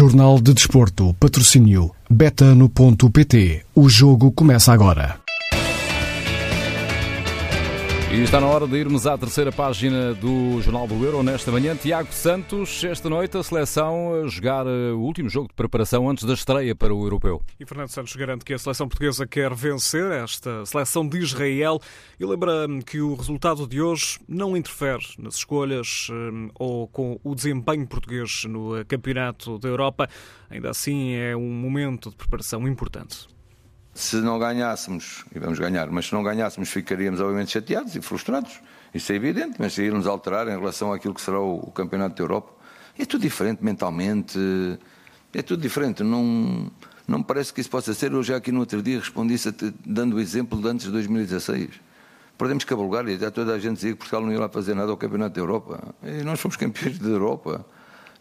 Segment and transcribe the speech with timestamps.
[0.00, 3.66] Jornal de Desporto, patrocínio betano.pt.
[3.74, 5.19] O jogo começa agora.
[8.12, 11.76] E está na hora de irmos à terceira página do Jornal do Euro nesta manhã.
[11.76, 16.24] Tiago Santos, esta noite a seleção a jogar eh, o último jogo de preparação antes
[16.24, 17.40] da estreia para o Europeu.
[17.60, 21.78] E Fernando Santos garante que a seleção portuguesa quer vencer esta seleção de Israel
[22.18, 27.32] e lembra que o resultado de hoje não interfere nas escolhas eh, ou com o
[27.32, 30.08] desempenho português no Campeonato da Europa.
[30.50, 33.28] Ainda assim, é um momento de preparação importante.
[33.94, 38.60] Se não ganhássemos, e vamos ganhar, mas se não ganhássemos, ficaríamos obviamente chateados e frustrados.
[38.94, 42.22] Isso é evidente, mas se nos alterar em relação àquilo que será o, Campeonato da
[42.22, 42.52] Europa,
[42.98, 44.38] é tudo diferente mentalmente,
[45.32, 46.02] é tudo diferente.
[46.02, 46.70] Não,
[47.06, 48.12] não me parece que isso possa ser.
[48.12, 49.52] Eu já aqui no outro dia respondi isso
[49.84, 51.70] dando o exemplo de antes de 2016.
[52.38, 54.74] Perdemos que a Bulgária, já toda a gente dizia que Portugal não ia lá fazer
[54.74, 55.94] nada ao Campeonato da Europa.
[56.02, 57.66] E nós fomos campeões da Europa.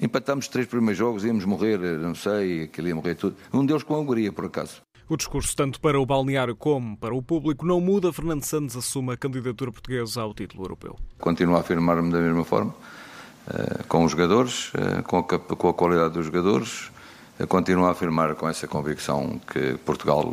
[0.00, 3.36] Empatámos três primeiros jogos, íamos morrer, não sei, aquilo ia morrer tudo.
[3.52, 4.82] Um deles com a Hungria, por acaso.
[5.08, 8.12] O discurso, tanto para o balneário como para o público, não muda.
[8.12, 10.98] Fernando Santos assume a candidatura portuguesa ao título europeu.
[11.20, 12.74] Continuo a afirmar-me da mesma forma,
[13.48, 16.90] eh, com os jogadores, eh, com a qualidade dos jogadores.
[17.38, 20.28] Eh, continuo a afirmar com essa convicção que Portugal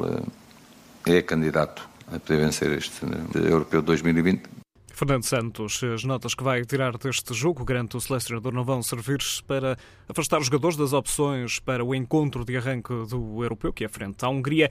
[1.06, 4.63] é candidato a poder vencer este Europeu 2020
[4.94, 9.18] Fernando Santos, as notas que vai tirar deste jogo, garante o selecionador, não vão servir
[9.48, 9.76] para
[10.08, 14.24] afastar os jogadores das opções para o encontro de arranque do europeu, que é frente
[14.24, 14.70] à Hungria.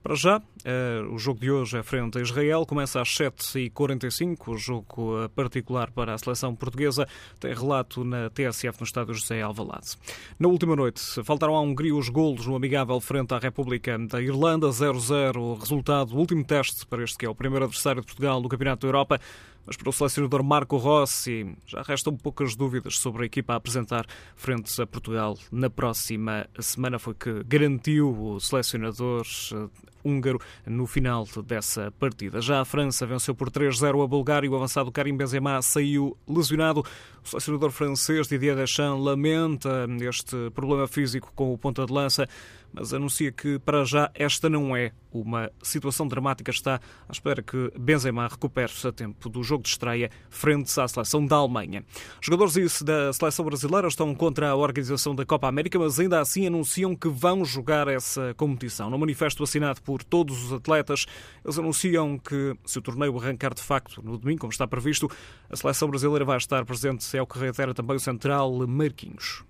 [0.00, 4.56] Para já, uh, o jogo de hoje é frente a Israel, começa às 7h45, o
[4.56, 7.08] jogo particular para a seleção portuguesa,
[7.40, 9.96] tem relato na TSF no estádio José Alvalade.
[10.38, 14.68] Na última noite, faltaram à Hungria os golos no amigável frente à República da Irlanda,
[14.68, 18.82] 0-0, resultado, último teste para este que é o primeiro adversário de Portugal no Campeonato
[18.82, 19.18] da Europa.
[19.66, 24.06] Mas para o selecionador Marco Rossi, já restam poucas dúvidas sobre a equipa a apresentar
[24.36, 26.98] frente a Portugal na próxima semana.
[26.98, 29.68] Foi que garantiu o selecionador eh,
[30.04, 32.40] húngaro no final dessa partida.
[32.40, 36.84] Já a França venceu por 3-0 a Bulgária e o avançado Karim Benzema saiu lesionado.
[37.24, 42.28] O selecionador francês Didier Deschamps lamenta este problema físico com o ponta de lança
[42.74, 46.50] mas anuncia que para já esta não é uma situação dramática.
[46.50, 51.24] Está à espera que Benzema recupere-se a tempo do jogo de estreia frente à seleção
[51.24, 51.84] da Alemanha.
[52.20, 56.96] Jogadores da seleção brasileira estão contra a organização da Copa América, mas ainda assim anunciam
[56.96, 58.90] que vão jogar essa competição.
[58.90, 61.06] No manifesto assinado por todos os atletas,
[61.44, 65.08] eles anunciam que se o torneio arrancar de facto no domingo, como está previsto,
[65.48, 69.44] a seleção brasileira vai estar presente, é o que reitera também o central Marquinhos.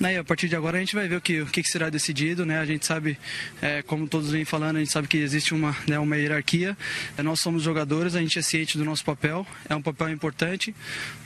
[0.00, 2.46] Né, a partir de agora a gente vai ver o que, o que será decidido.
[2.46, 2.58] Né?
[2.58, 3.18] A gente sabe,
[3.60, 6.76] é, como todos vêm falando, a gente sabe que existe uma, né, uma hierarquia.
[7.18, 10.74] É, nós somos jogadores, a gente é ciente do nosso papel, é um papel importante,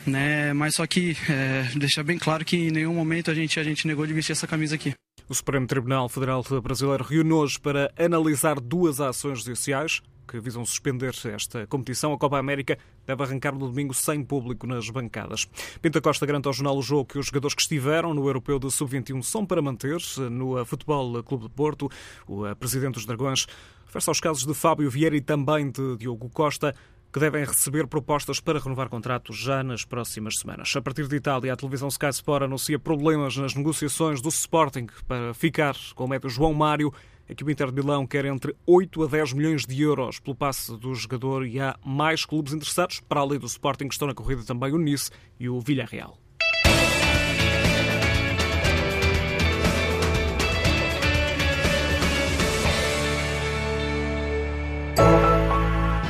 [0.05, 0.53] né?
[0.53, 3.87] mas só que é, deixar bem claro que em nenhum momento a gente, a gente
[3.87, 4.93] negou de vestir essa camisa aqui.
[5.29, 7.07] O Supremo Tribunal Federal Brasileiro
[7.37, 12.13] hoje para analisar duas ações judiciais que visam suspender esta competição.
[12.13, 15.47] A Copa América deve arrancar no domingo sem público nas bancadas.
[15.81, 18.71] Pinta Costa garante ao jornal O Jogo que os jogadores que estiveram no Europeu de
[18.71, 21.91] Sub-21 são para manter-se no Futebol Clube de Porto.
[22.27, 23.47] O eh, presidente dos Dragões
[23.87, 26.75] refere aos casos de Fábio Vieira e também de Diogo Costa
[27.15, 30.75] que devem receber propostas para renovar contratos já nas próximas semanas.
[30.75, 35.33] A partir de Itália, a televisão Sky Sport anuncia problemas nas negociações do Sporting para
[35.33, 36.93] ficar com o médio João Mário
[37.29, 40.37] é que o Inter de Milão quer entre 8 a 10 milhões de euros pelo
[40.37, 44.15] passe do jogador e há mais clubes interessados, para além do Sporting, que estão na
[44.15, 46.19] corrida também o Nice e o Villarreal.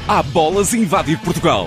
[0.06, 1.66] Há bolas invadir Portugal.